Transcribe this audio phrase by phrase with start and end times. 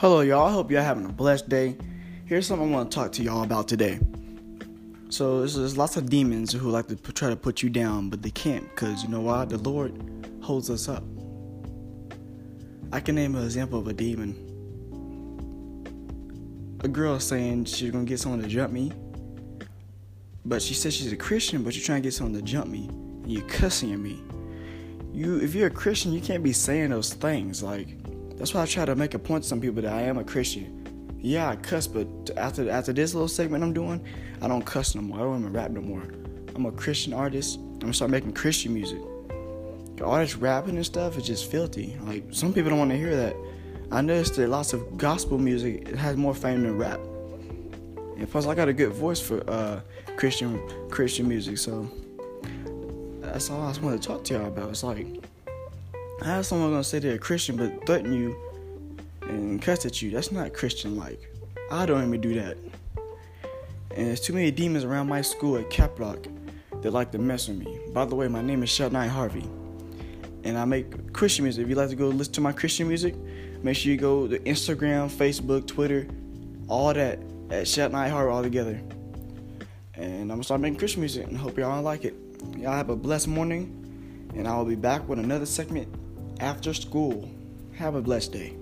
[0.00, 0.46] Hello, y'all.
[0.46, 1.74] I hope y'all having a blessed day.
[2.26, 3.98] Here's something I want to talk to y'all about today.
[5.08, 8.30] So, there's, lots of demons who like to try to put you down, but they
[8.30, 9.46] can't because you know why?
[9.46, 9.98] The Lord
[10.42, 11.02] holds us up.
[12.92, 14.34] I can name an example of a demon.
[16.80, 18.92] A girl saying she's gonna get someone to jump me,
[20.44, 22.88] but she says she's a Christian, but you're trying to get someone to jump me,
[22.88, 24.22] and you're cussing at me.
[25.14, 27.62] You, if you're a Christian, you can't be saying those things.
[27.62, 27.96] Like,
[28.36, 30.24] that's why I try to make a point to some people that I am a
[30.24, 31.18] Christian.
[31.20, 34.04] Yeah, I cuss, but after after this little segment I'm doing,
[34.42, 35.18] I don't cuss no more.
[35.18, 36.02] I don't even rap no more.
[36.54, 37.58] I'm a Christian artist.
[37.58, 39.00] I'm gonna start making Christian music.
[40.02, 41.96] All this rapping and stuff is just filthy.
[42.02, 43.34] Like some people don't want to hear that.
[43.90, 47.00] I noticed that lots of gospel music it has more fame than rap.
[48.18, 49.80] And plus, I got a good voice for uh,
[50.16, 50.60] Christian
[50.90, 51.90] Christian music, so
[53.20, 54.70] that's all I just want to talk to y'all about.
[54.70, 55.06] It's like
[56.22, 58.36] how is someone gonna say they're a Christian but threaten you
[59.22, 60.10] and cuss at you?
[60.10, 61.20] That's not Christian like.
[61.70, 62.56] I don't even do that.
[63.94, 66.32] And there's too many demons around my school at Caprock
[66.82, 67.78] that like to mess with me.
[67.92, 69.06] By the way, my name is Shelton I.
[69.06, 69.44] Harvey
[70.44, 71.64] and I make Christian music.
[71.64, 73.14] If you'd like to go listen to my Christian music,
[73.62, 76.06] make sure you go to Instagram, Facebook, Twitter,
[76.68, 77.18] all that
[77.50, 78.80] at Shat Night Harvey all together.
[79.94, 82.14] And I'm gonna start making Christian music and hope y'all like it.
[82.56, 85.88] Y'all have a blessed morning, and I will be back with another segment
[86.40, 87.30] after school.
[87.74, 88.56] Have a blessed day.